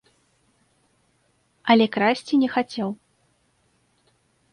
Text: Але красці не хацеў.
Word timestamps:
Але 1.73 1.85
красці 1.97 2.33
не 2.45 2.49
хацеў. 2.55 2.89